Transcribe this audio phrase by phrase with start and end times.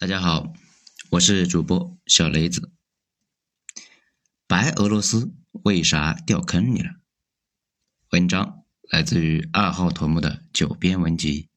[0.00, 0.54] 大家好，
[1.10, 2.72] 我是主播小雷子。
[4.46, 6.92] 白俄罗斯为啥掉坑里了？
[8.12, 11.50] 文章来自于二号头目的九编文集。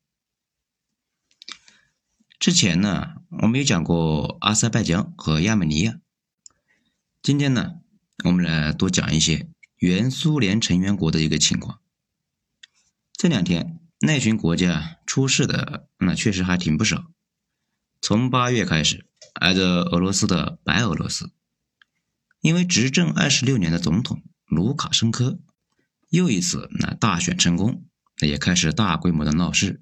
[2.37, 6.01] 之前呢，我们有讲过阿塞拜疆和亚美尼亚。
[7.21, 7.75] 今天呢，
[8.25, 9.47] 我们来多讲一些
[9.78, 11.79] 原苏联成员国的一个情况。
[13.13, 17.12] 这两天那群国家出事的那确实还挺不少。
[18.04, 19.05] 从八月开始，
[19.36, 21.32] 挨着俄罗斯的白俄罗斯，
[22.41, 25.40] 因为执政二十六年的总统卢卡申科
[26.10, 27.86] 又一次那大选成功，
[28.20, 29.82] 也开始大规模的闹事。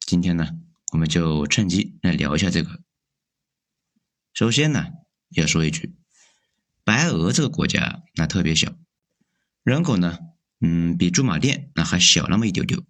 [0.00, 0.58] 今天呢，
[0.90, 2.80] 我们就趁机来聊一下这个。
[4.34, 4.86] 首先呢，
[5.28, 5.94] 要说一句，
[6.82, 8.74] 白俄这个国家那特别小，
[9.62, 10.18] 人口呢，
[10.60, 12.84] 嗯，比驻马店那还小那么一丢丢。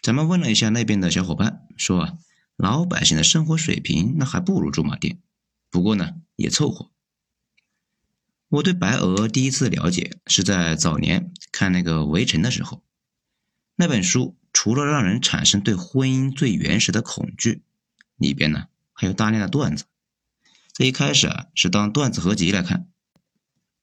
[0.00, 2.18] 咱们问了一下那边的小伙伴，说啊。
[2.58, 5.20] 老百姓的生活水平那还不如驻马店，
[5.70, 6.90] 不过呢也凑合。
[8.48, 12.82] 我对白俄第一次了解是在早年看那个《围城》的时候，
[13.76, 17.62] 那本书除了让人产生对婚姻最原始的恐惧，
[18.16, 19.84] 里边呢还有大量的段子。
[20.72, 22.88] 这一开始啊是当段子合集来看，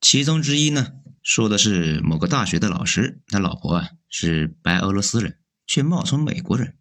[0.01, 6.77] 其中之一呢说的是某个大学的老师，他老婆啊是白俄罗斯人，却冒充美国人。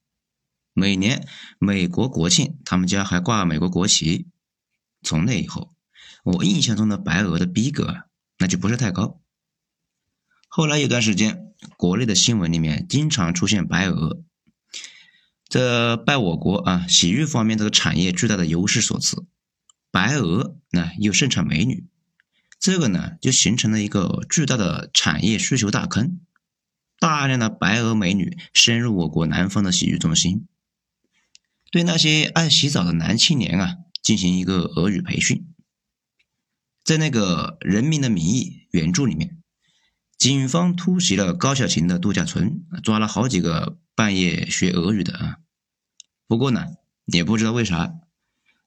[0.74, 1.26] 每年
[1.60, 4.26] 美国国庆，他们家还挂美国国旗。
[5.02, 5.72] 从那以后，
[6.24, 7.94] 我印象中的白俄的逼格
[8.38, 9.20] 那就不是太高。
[10.48, 14.24] 后来有段时间，国内的新闻里面经常出现白俄，
[15.48, 19.24] 这拜我国啊洗浴方面这个产业巨大的优势所赐，
[19.92, 21.86] 白俄那又盛产美女，
[22.58, 26.18] 这个呢就形成了一个巨大的产业需求大坑，
[26.98, 30.48] 大量的白俄美女深入我国南方的洗浴中心。
[31.74, 35.52] 对那些爱洗澡的男青年啊，进行一个俄语培训。
[36.84, 39.42] 在那个《人民的名义》原著里面，
[40.16, 45.38] 警方突袭了高小琴的度假村，抓了好几个半夜学俄语的啊。
[46.28, 46.64] 不过呢，
[47.06, 47.92] 也不知道为啥，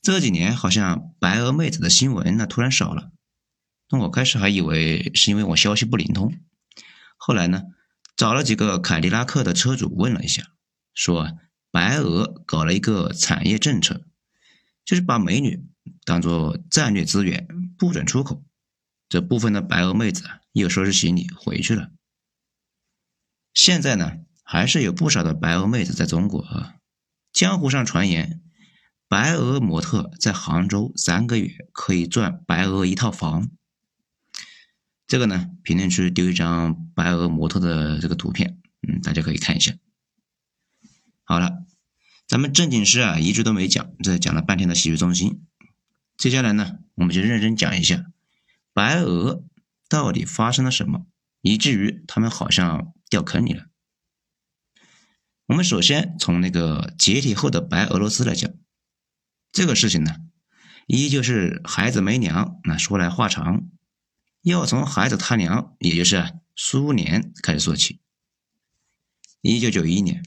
[0.01, 3.11] 这几年好像白俄妹子的新闻那突然少了。
[3.89, 6.33] 那我开始还以为是因为我消息不灵通，
[7.15, 7.63] 后来呢，
[8.17, 10.43] 找了几个凯迪拉克的车主问了一下，
[10.93, 11.37] 说。
[11.77, 14.07] 白俄搞了一个产业政策，
[14.83, 15.63] 就是把美女
[16.05, 18.43] 当做战略资源，不准出口。
[19.07, 20.23] 这部分的白俄妹子，
[20.53, 21.91] 又收拾行李回去了。
[23.53, 26.77] 现在呢，还是有不少的白俄妹子在中国啊。
[27.31, 28.41] 江湖上传言，
[29.07, 33.51] 白俄模特在杭州三个月可以赚白俄一套房。
[35.05, 39.75] 这个呢，评论区丢一张白俄模特的这个图片，嗯，大家可以看一下。
[41.23, 41.66] 好了。
[42.27, 45.45] 咱们正经事啊，一直都没讲，这讲了半天的洗浴中心。
[46.17, 48.11] 接下来呢，我们就认真讲一下
[48.73, 49.45] 白俄
[49.87, 51.05] 到底发生了什么，
[51.41, 53.67] 以至于他们好像掉坑里了。
[55.45, 58.51] 我们首先从那个解体后的白俄罗斯来讲，
[59.53, 60.17] 这个事情呢，
[60.85, 62.59] 依旧是孩子没娘。
[62.65, 63.69] 那说来话长，
[64.41, 68.01] 要从孩子他娘，也就是苏联开始说起。
[69.39, 70.25] 一九九一年。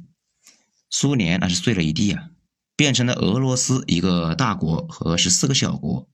[0.90, 2.30] 苏联那是碎了一地啊，
[2.76, 6.08] 变成了俄罗斯一个大国和十四个小国，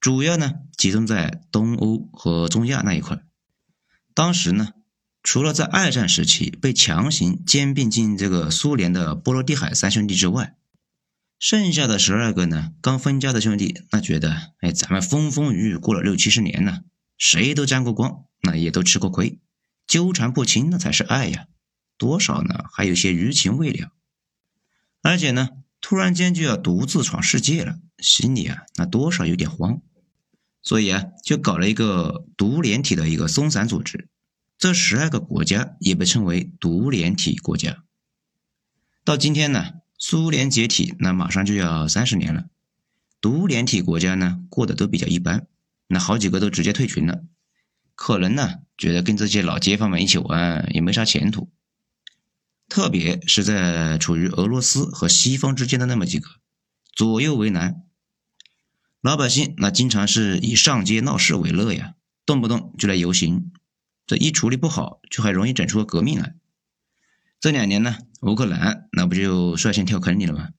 [0.00, 3.22] 主要呢集中在东欧和中亚那一块。
[4.14, 4.70] 当时呢，
[5.22, 10.56] 除了在二战时期被强行兼并进这个苏联的波罗的海三兄弟之外，
[11.38, 16.82] 剩下的十二个呢刚分家的兄弟，那觉得哎，咱们风风雨雨过了六七十年了，
[17.18, 19.38] 谁都沾过光，那也都吃过亏，
[19.86, 21.46] 纠缠不清那才是爱呀。
[21.98, 22.64] 多少呢？
[22.72, 23.90] 还有些余情未了，
[25.02, 25.48] 而且呢，
[25.80, 29.82] 突然间就要独自闯世界了，心里啊，那多少有点慌，
[30.62, 34.08] 所以啊，就搞了一个独联体的一个松散组织，
[34.56, 37.82] 这十二个国家也被称为独联体国家。
[39.04, 42.44] 到今天呢，苏联解体，那马上就要三十年了，
[43.20, 45.46] 独联体国家呢过得都比较一般，
[45.88, 47.24] 那好几个都直接退群了，
[47.96, 51.50] 可能呢，觉得跟这些老街坊们一起玩也没啥前途。
[52.68, 56.28] 特别是在处于俄罗斯和西方之间的那么几个，
[56.92, 57.82] 左右为难，
[59.00, 61.94] 老百姓那经常是以上街闹事为乐呀，
[62.26, 63.52] 动不动就来游行，
[64.06, 66.34] 这一处理不好，就还容易整出个革命来。
[67.40, 70.50] 这两年呢，乌克兰那不就率先跳坑里了吗？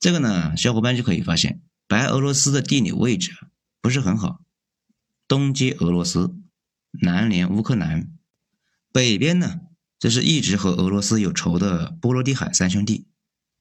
[0.00, 3.32] 这个呢，小伙伴就可以发现，白俄罗斯的地理位置
[3.82, 4.40] 不是很好，
[5.28, 6.34] 东接俄罗斯，
[7.02, 8.08] 南连乌克兰，
[8.90, 9.60] 北边呢。
[9.98, 13.06] 这是一直和俄罗斯有仇的波罗的海三兄弟，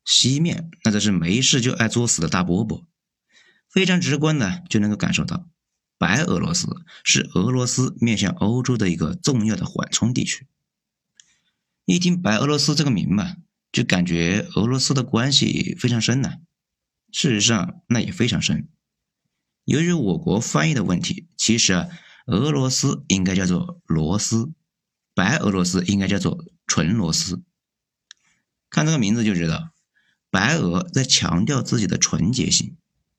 [0.06, 2.88] 西面那则是没事就爱作死的大波波，
[3.70, 5.50] 非常直观的就能够感受到，
[5.98, 6.68] 白俄罗斯
[7.04, 10.48] 是俄罗斯面向欧洲的一个重要的缓冲地区。
[11.86, 13.38] 一听白俄罗斯这个名嘛，
[13.72, 16.34] 就感觉俄罗斯的关系非常深呢。
[17.12, 18.68] 事实上，那也非常深。
[19.64, 21.88] 由于我国翻译的问题，其实啊，
[22.28, 24.52] 俄罗斯应该叫做罗斯，
[25.18, 27.42] 白俄罗斯应该叫做纯罗斯。
[28.70, 29.72] 看这个名字就知道。
[30.30, 32.76] 白俄在强调自己的纯洁性，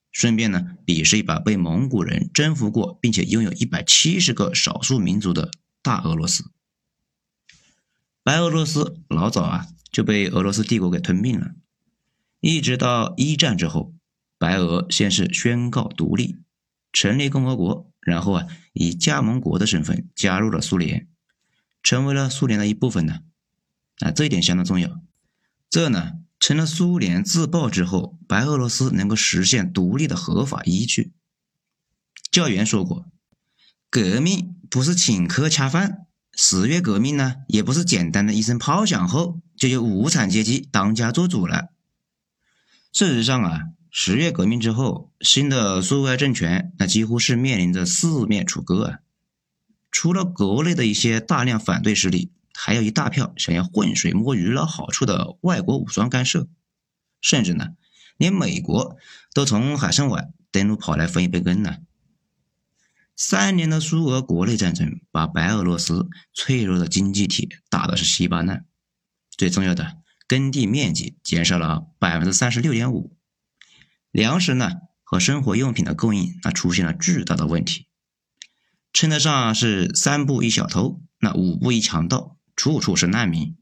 [0.09, 5.51] 顺便呢鄙视一把被蒙古人征服过，并且拥有一百七十个少数民族的
[5.81, 6.51] 大俄罗斯。
[8.23, 11.51] 白俄罗斯老早啊就被俄罗斯帝国给吞并了，
[12.39, 13.93] 一直到一战之后，
[14.37, 16.37] 白俄先是宣告独立，
[16.93, 21.09] 成立共和国，然后啊以加盟国的身份加入了苏联，
[21.89, 23.21] 成为了苏联的一部分呢。
[23.97, 25.01] 啊，这一点相当重要。
[25.71, 26.11] 这呢。
[26.39, 31.11] 成了苏联自爆之后，白俄罗斯能够实现独立的合法依据。
[32.31, 33.07] 教员说过
[33.91, 41.69] ：“革命不是请客恰饭，十月革命呢，也不是简单的一声炮响后就有无产阶级当家做主了。”
[42.93, 43.59] 事实上啊，
[43.91, 48.99] 十月革命之后，新的苏维埃政权那几乎是面临着四面楚歌啊。
[49.91, 52.31] 除了国内的一些大量反对势力。
[52.61, 56.49] 还有一大票想要浑水摸鱼捞好处的外国武装干涉，
[57.21, 57.67] 甚至呢，
[58.17, 58.97] 连美国
[59.33, 61.77] 都从海参崴登陆跑来分一杯羹呢。
[63.15, 68.65] 三年的苏俄国内战争把白俄罗斯脆弱的经济体打的是稀巴烂，
[69.37, 73.15] 最重要的耕地面积减少了百分之三十六点五，
[74.11, 74.71] 粮食呢
[75.05, 77.87] 和生活用品的供应那出现了巨大的问题，
[78.93, 82.37] 称得上是三步一小偷，那五步一强盗。
[82.55, 83.55] 处处是难民。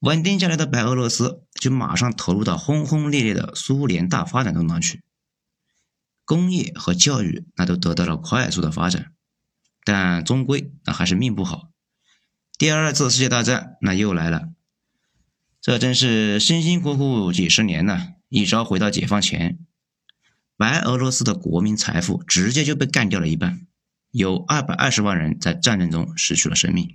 [0.00, 5.02] 稳定下来的白俄罗斯就马上投入到轰轰烈烈的苏联大发展中当去，
[6.26, 9.14] 工业和教育那都得到了快速的发展，
[9.82, 11.70] 但终归那还是命不好。
[12.58, 14.50] 第二次世界大战那又来了，
[15.62, 19.58] 这真是辛辛苦苦几十年呢，一朝回到解放前，
[20.58, 23.66] 白俄罗斯的国民财富直接就被干掉了一半，
[24.14, 26.88] 有二百二十万人在战争中失去了生命。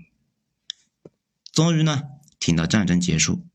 [1.51, 2.04] 终于呢，
[2.39, 3.45] 听到战争结束，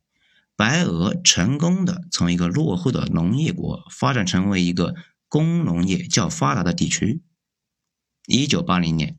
[0.55, 4.95] 白俄成功的从一个落后的农业国发展成为一个
[5.31, 7.23] 工农业较发达的地区。
[8.27, 9.17] 一九八零年，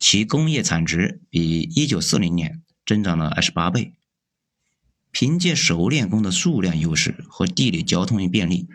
[0.00, 3.94] 其工业产值比一九四零年增长了二十八倍。
[5.12, 8.68] 凭借熟练工的数量优势和地理交通便利，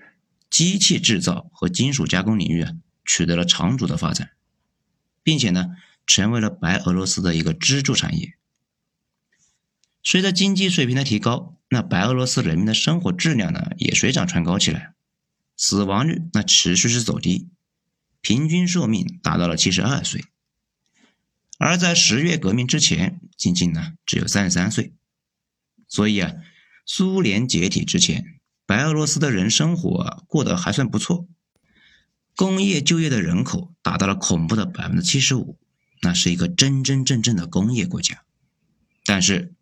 [0.49, 2.71] 机器制造和金属加工领域啊
[3.03, 4.31] 取得了长足的发展，
[5.25, 5.75] 并且呢，
[6.05, 8.35] 成为了白俄罗斯的一个支柱产业。
[10.03, 14.93] 随着经济水平的提高，那白俄罗斯人民的生活质量呢也水涨船高起来，
[15.57, 17.49] 死亡率那持续是走低，
[18.21, 20.23] 平均寿命达到了七十二岁，
[21.57, 24.93] 而在十月革命之前，仅仅呢只有三十三岁。
[25.87, 26.33] 所以啊，
[26.85, 31.27] 苏联解体之前，白俄罗斯的人生活过得还算不错，
[32.35, 35.57] 工业就业的人口达到了恐怖的百分之七十五，
[36.01, 38.23] 那是一个真真正正的工业国家，
[39.05, 39.53] 但是。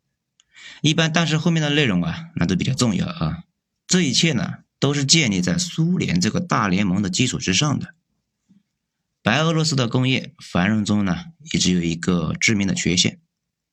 [0.82, 3.44] 一般，但是后面的内容啊，那都比较重要啊。
[3.88, 7.96] 这一切呢，都是建立在苏联这个大联盟的基础之上的。
[9.22, 13.22] 白俄罗斯的工业繁荣中呢，一直有一个致命的缺陷，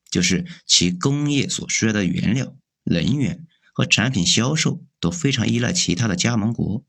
[0.09, 2.54] 就是其工业所需要的原料、
[2.85, 6.85] 能源和产品销售都非常依赖其他的加盟国。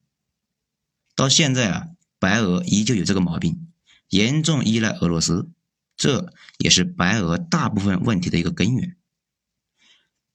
[1.16, 1.88] 到现在啊，
[2.22, 3.74] 白俄依旧有这个毛病，
[4.10, 5.50] 严重依赖俄罗斯，
[5.98, 8.96] 这也是白俄大部分问题的一个根源。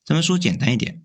[0.04, 1.04] 咱们说简单一点，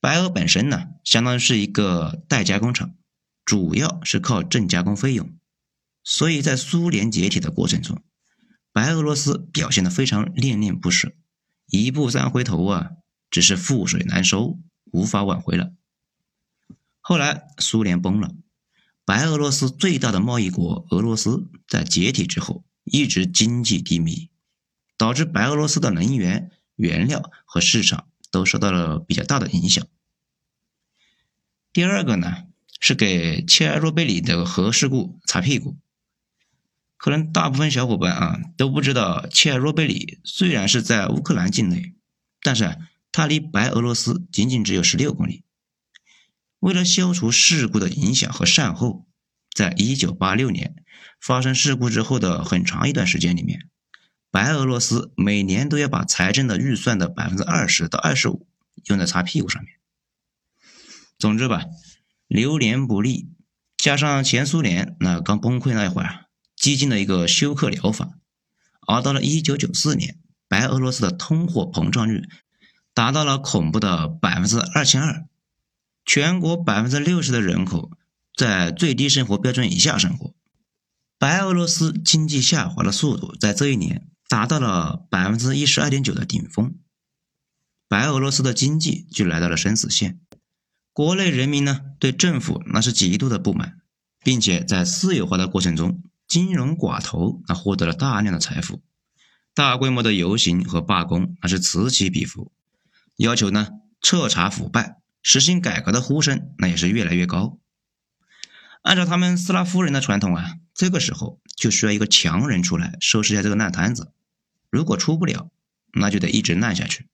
[0.00, 2.96] 白俄本身呢，相当于是一个代加工厂，
[3.44, 5.38] 主要是靠正加工费用，
[6.02, 8.02] 所以在苏联解体的过程中，
[8.72, 11.12] 白俄罗斯表现的非常恋恋不舍，
[11.66, 12.90] 一步三回头啊，
[13.30, 15.72] 只是覆水难收，无法挽回了。
[17.00, 18.34] 后来苏联崩了，
[19.12, 24.30] 白俄罗斯最大的贸易国俄罗斯在解体之后一直经济低迷，
[24.96, 28.08] 导致白俄罗斯的能源、原料和市场。
[28.30, 29.86] 都受到了比较大的影响。
[31.74, 32.46] 第二个呢，
[32.80, 35.76] 是给切尔诺贝利的核事故擦屁股。
[36.96, 41.94] 可能大部分小伙伴啊都不知道，切尔诺贝利虽然是在乌克兰境内，
[42.40, 42.78] 但是
[43.12, 45.44] 它离白俄罗斯仅仅只有十六公里。
[46.62, 49.04] 为了消除事故的影响和善后，
[49.52, 50.76] 在一九八六年
[51.20, 53.68] 发生事故之后的很长一段时间里面。
[54.30, 58.46] 白俄罗斯每年都要把财政的预算的百分之二十到二十五
[58.84, 59.72] 用在擦屁股上面，
[61.18, 61.64] 总之吧，
[62.28, 63.28] 流年不利，
[63.76, 68.10] 加上前苏联那刚崩溃那会儿，激进的一个休克疗法，
[68.82, 70.16] 熬到了一九九四年，
[70.46, 72.22] 白俄罗斯的通货膨胀率
[72.94, 75.26] 达到了恐怖的百分之二千二，
[76.04, 77.90] 全国百分之六十的人口
[78.36, 80.34] 在最低生活标准以下生活，
[81.18, 86.74] 白俄罗斯经济下滑的速度在这一年达到了百分之一十二点九的顶峰，
[87.88, 90.20] 白俄罗斯的经济就来到了生死线。
[90.92, 93.78] 国内人民呢，对政府那是极度的不满，
[94.24, 98.82] 并且在私有化的过程中，金融寡头那获得了大量的财富，
[99.54, 102.52] 大规模的游行和罢工那是此起彼伏，
[103.16, 103.68] 要求呢
[104.00, 107.58] 彻查腐败、实行改革的呼声那也是越来越高。
[108.82, 114.12] 按照他们斯拉夫人的传统啊，这个时候就需要一个强人出来收拾一下这个烂摊子，
[114.70, 115.50] 如果出不了，
[115.92, 117.06] 那就得一直烂下去。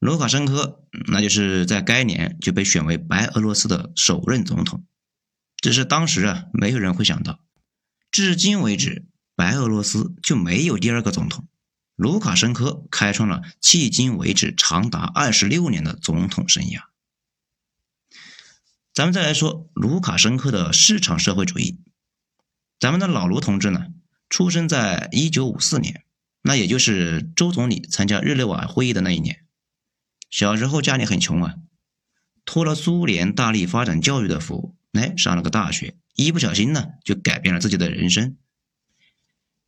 [0.00, 4.84] 卢卡申科，那就是在该年就被选为白俄罗斯的首任总统。
[5.58, 7.38] 只是当时啊，没有人会想到，
[8.10, 11.46] 至今为止，白俄罗斯就没有第二个总统。
[12.02, 16.82] 卢卡申科开创了迄今为止长达二十六年的总统生涯。
[18.92, 21.78] 咱们再来说卢卡申科的市场社会主义。
[22.80, 23.86] 咱们的老卢同志呢，
[24.28, 26.02] 出生在一九五四年，
[26.42, 29.44] 那也就是周总理参加日内瓦会议的那一年。
[30.28, 31.54] 小时候家里很穷啊，
[32.44, 38.36] 托了苏联大力发展教育的福，来上了个大学，一不小心呢就改变了自己的人生。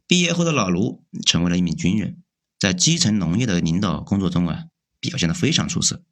[0.08, 2.23] 毕业后的老卢成为了一名军人，
[2.64, 4.64] 在基层农业的领导工作中啊
[4.98, 6.02] 表现的非常出色，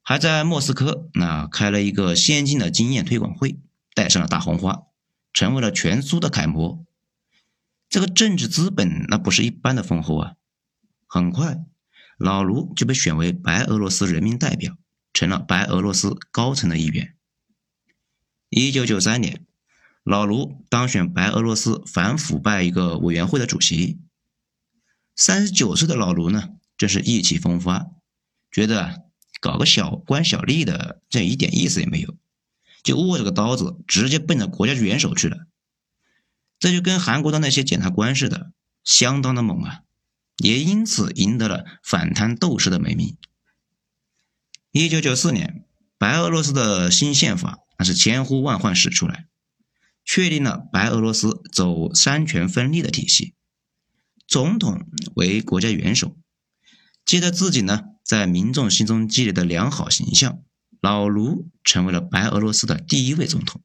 [0.00, 3.60] 还在莫斯科那开了一个先进的经验推广会，
[3.94, 4.84] 戴上了大红花，
[5.34, 6.86] 成为了全苏的楷模。
[7.90, 10.32] 这个政治资本那不是一般的丰厚啊，
[11.06, 11.58] 很快。
[12.16, 14.78] 老卢就被选为白俄罗斯人民代表，
[15.12, 17.14] 成了白俄罗斯高层的一员。
[18.48, 19.44] 一九九三年，
[20.02, 24.00] 老卢当选白俄罗斯反腐败一个委员会的主席。
[25.24, 27.92] 三十九岁的老卢呢，真是意气风发，
[28.50, 29.04] 觉得
[29.40, 32.16] 搞个小官小吏的这一点意思也没有，
[32.82, 35.46] 就握着个刀子直接奔着国家元首去了。
[36.58, 38.50] 这就跟韩国的那些检察官似的，
[38.82, 39.82] 相当的猛啊！
[40.38, 43.16] 也因此赢得了反贪斗士的美名。
[44.72, 45.64] 一九九四年，
[45.98, 49.28] 白俄罗斯的新宪法那是千呼万唤始出来，
[50.04, 53.34] 确定了白俄罗斯走三权分立的体系，
[54.32, 56.16] 总统为国家元首。
[57.04, 60.38] 借着自己呢在民众心中积累的良好形象，
[60.80, 63.60] 老卢成为了白俄罗斯的第一位总统。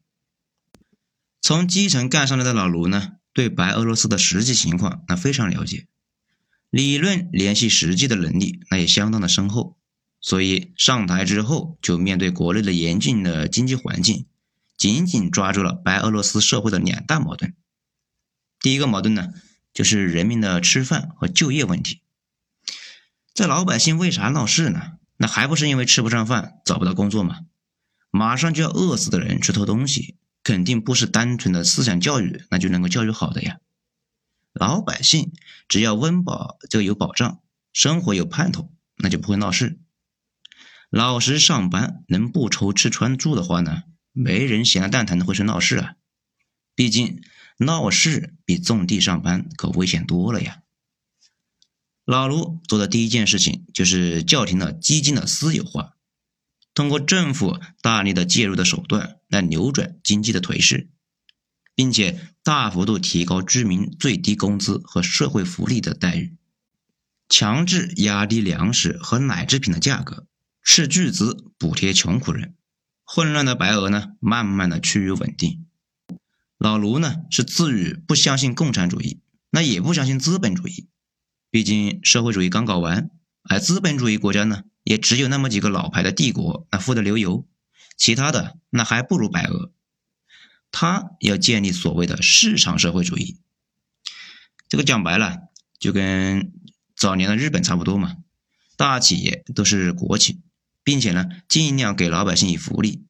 [1.40, 5.88] 从基层干上来的老卢呢，对白俄罗斯的实际情况那非常了解。
[6.70, 9.78] 理论联系实际的能力，那也相当的深厚，
[10.20, 14.26] 所以上台之后就面对国内的严峻的经济环境，
[14.76, 17.56] 紧紧抓住了白俄罗斯社会的两大矛盾。
[18.60, 19.30] 第一个矛盾呢，
[19.78, 22.02] 就是人民的吃饭和就业问题。
[23.36, 24.94] 这老百姓为啥闹事呢？
[25.18, 27.42] 那还不是因为吃不上饭，找不到工作吗？
[28.10, 33.60] 马上就要饿死的人去偷东西，肯定不是单纯的思想教育那就能够教育好的呀。
[34.52, 35.32] 老百姓
[35.68, 37.40] 只要温饱就有保障，
[37.72, 39.80] 生活有盼头，那就不会闹事。
[40.90, 43.84] 老实上班，能不愁吃穿住的话呢？
[44.12, 45.94] 没人闲了蛋疼的会去闹事啊！
[46.74, 47.22] 毕竟
[47.58, 50.62] 闹事比种地上班可危险多了呀。
[52.06, 55.94] 老卢做的第一件事情就是叫停了基金的私有化，
[56.74, 60.90] 通过政府大力的介入的手段来扭转经济的颓势。
[61.78, 66.36] 并且大幅度提高居民最低工资和社会福利的待遇，
[67.30, 70.26] 强制压低粮食和奶制品的价格，
[70.64, 72.56] 斥巨资补贴穷苦人。
[73.04, 75.67] 混乱的白俄呢，慢慢的趋于稳定。
[76.58, 79.22] 老卢呢是自诩不相信共产主义，
[79.52, 80.88] 那也不相信资本主义。
[81.52, 83.10] 毕竟社会主义刚搞完，
[83.44, 87.48] 而资本主义国家呢也只有那么几个老牌的帝国那富得流油，
[87.96, 89.72] 其他的那还不如白俄。
[90.72, 93.40] 他要建立所谓的市场社会主义，
[94.68, 95.38] 这个讲白了
[95.80, 96.52] 就跟
[96.96, 98.18] 早年的日本差不多嘛。
[98.76, 100.42] 大企业都是国企，
[100.84, 103.06] 并且呢尽量给老百姓以福利，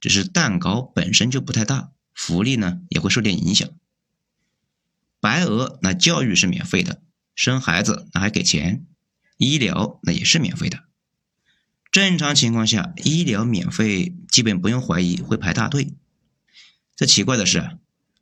[0.00, 3.68] 只是蛋糕本身就不太大，福利呢也会受点影响。
[5.20, 7.00] 白俄那教育是免费的，
[7.34, 8.84] 生孩子那还给钱，
[9.36, 10.84] 医疗那也是免费的。
[11.90, 15.94] 正常情况下，医疗免费基本不用怀疑会排大队。
[16.96, 17.78] 这奇怪的是，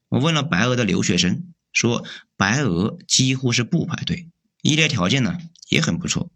[0.08, 2.04] 我问了白俄的留学生，说
[2.36, 4.28] 白俄几乎是不排队，
[4.60, 6.30] 医疗条件呢也很不错。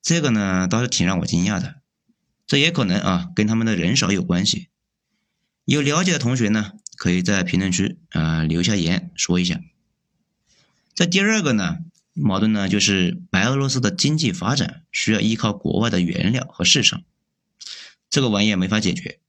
[0.00, 1.82] 这个呢倒是挺让我惊讶的。
[2.46, 4.69] 这也可能啊跟他们的人少有关系。
[5.70, 9.60] 有了解的同学呢，可以在评论区啊留下言说一下。
[10.96, 11.76] 这第二个呢，
[12.12, 17.04] 矛盾呢就是白俄罗斯的经济发展需要依靠国外的原料和市场，
[18.10, 19.20] 这个玩意没法解决。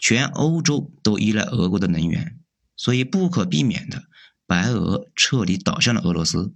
[0.00, 2.40] 全欧洲都依赖俄国的能源，
[2.74, 4.06] 所以不可避免的，
[4.48, 6.52] 白俄彻底倒向了俄罗斯。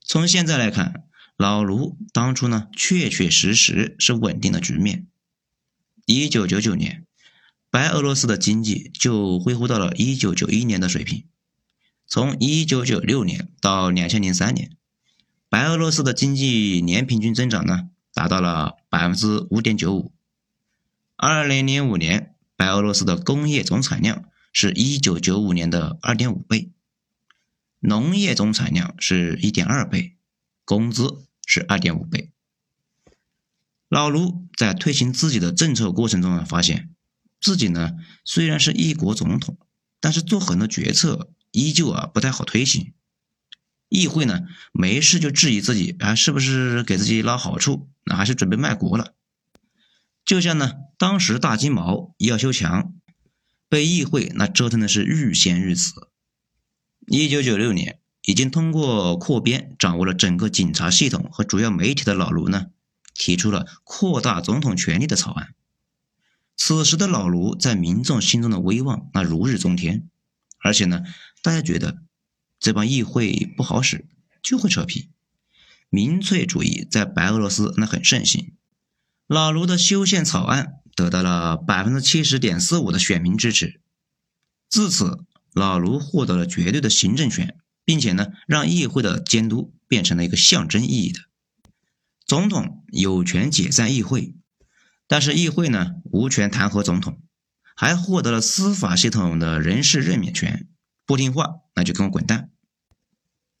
[0.00, 1.04] 从现在来看，
[1.36, 5.06] 老卢当初呢，确确实实是稳定了局面。
[6.04, 7.06] 一九九九年，
[7.70, 11.24] 白俄罗斯的经济就恢复到了一九九一年的水平。
[12.06, 14.76] 从一九九六年到两千零三年，
[15.48, 20.12] 白俄罗斯的经济年平均增长呢，达到了百分之五点九五。
[21.14, 26.72] 二零零五年，白俄罗斯的工业总产量是一九九五年的二点五倍，
[27.78, 30.16] 农业总产量是一点二倍，
[30.64, 32.32] 工资是二点五倍。
[33.88, 36.90] 老卢在推行自己的政策过程中啊，发现
[37.40, 37.92] 自己呢
[38.24, 39.58] 虽然是一国总统，
[40.00, 42.92] 但是做很多决策依旧啊不太好推行。
[43.88, 44.42] 议会呢
[44.72, 49.14] 没事就质疑自己啊是不是给自己捞好处，那还是准备卖国了。
[50.24, 52.94] 就像呢，当时大金毛要修墙，
[53.68, 56.08] 被议会那折腾的是欲仙欲死。
[57.06, 62.66] 一九九六年，已经通过扩编掌握了整个警察系统和主要媒体的老卢呢，
[63.14, 65.54] 提出了扩大总统权力的草案。
[66.62, 70.10] 此时的老卢在民众心中的威望那如日中天，
[70.58, 71.02] 而且呢，
[71.42, 72.02] 大家觉得
[72.58, 74.06] 这帮议会不好使，
[74.42, 75.08] 就会扯皮。
[75.88, 78.52] 民粹主义在白俄罗斯那很盛行。
[79.26, 83.80] 老卢的修宪草案得到了百分之七十点四五的选民支持，
[84.68, 85.24] 自此
[85.54, 91.20] 老卢获得了绝对的行政权，并且呢，让议会的监督变成了一个象征意义的。
[92.26, 94.34] 总统有权解散议会，
[95.10, 97.20] 但是议会呢无权弹劾总统，
[97.74, 100.68] 还获得了司法系统的人事任免权。
[101.04, 102.50] 不听话那就跟我滚蛋！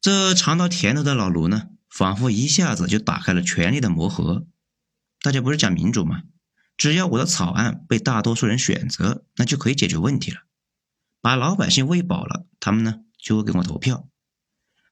[0.00, 4.46] 这尝到甜头的老卢呢，仿佛一下子就打开了权力的魔盒。
[5.22, 6.22] 大家不是讲民主吗？
[6.76, 10.42] 只要我的草案被大多数人选择，那就可以解决问题了。
[11.20, 14.08] 把老百姓喂饱了，他们呢就会给我投票。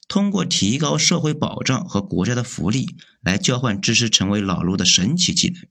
[0.09, 5.63] 通过提高社会保障和国家的福利来交换知识，成为老卢的神奇技能。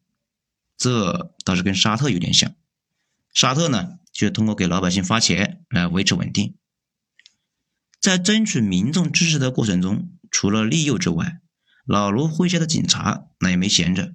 [0.77, 2.53] 这倒是跟沙特有点像。
[3.33, 6.55] 沙特呢，就通过给老百姓发钱来维持稳定。
[7.99, 11.39] 在争取民众支持的过程中，除了利诱之外，
[11.85, 14.13] 老卢麾下的警察那也没闲着。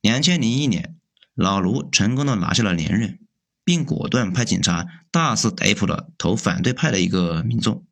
[0.00, 0.96] 两千零一年，
[1.34, 3.18] 老卢成功的拿下了连任，
[3.64, 7.84] 并果断派警察大肆逮捕了投反对派的一个民众，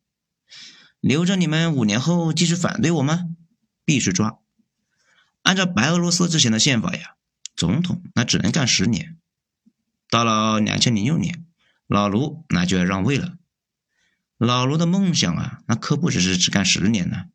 [1.01, 3.25] 留着你们五年后继续反对我吗？
[3.83, 4.39] 必须抓！
[5.43, 7.16] 按照白俄罗斯之前的宪法呀，
[7.57, 9.17] 总统那只能干十年。
[10.09, 11.45] 到了两千零六年，
[11.87, 13.35] 老卢那就要让位了。
[14.37, 17.25] 老卢的梦想啊，那可不只是只干十年呢。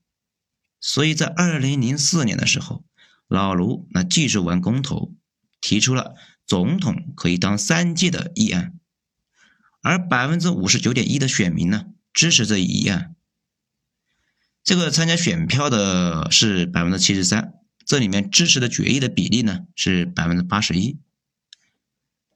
[0.81, 2.85] 所以在二零零四年的时候。
[3.29, 5.15] 老卢那继续玩公投，
[5.63, 8.75] 提出了总统可以当三届的议案，
[9.81, 13.17] 而百分之五十九点一的选民呢支持这一议案。
[14.63, 17.55] 这个参加选票的是百分之七十三，
[17.93, 20.97] 这里面支持的决议的比例呢是百分之八十一。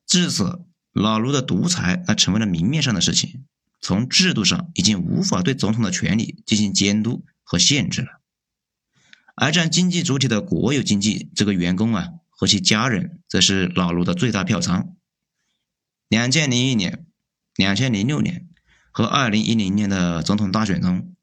[0.07, 0.61] 至此，
[0.93, 3.47] 老卢的独裁那成为了明面上的事情，
[3.81, 8.21] 从制度上已经无法对总统的权力进行监督和限制了。
[9.35, 14.95] 而占经济主体的国有经济这个员工啊和其家人，则是老卢的最大票仓。
[16.09, 17.07] 两千零一年、
[17.55, 18.47] 两千零六年
[18.91, 21.15] 和二零一零年的总统大选中，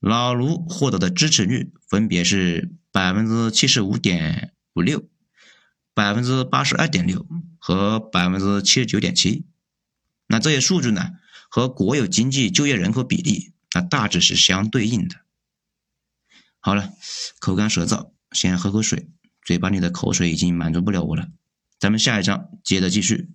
[0.00, 5.08] 老卢获得的支持率分别是百分之七十五点五六、
[5.94, 7.26] 百分之八十二点六
[7.58, 9.46] 和百分之七十九点七。
[10.26, 11.12] 那这些数据呢，
[11.48, 15.16] 和国有经济就业人口比例，那大致是相对应的。
[16.60, 16.92] 好了，
[17.38, 19.08] 口干舌燥，先喝口水，
[19.42, 21.28] 嘴巴里的口水已经满足不了我了。
[21.78, 23.30] 咱们下一章接着继续。